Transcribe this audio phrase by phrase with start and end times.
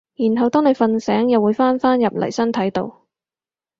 [0.15, 3.05] 然後當你瞓醒又會返返入嚟身體度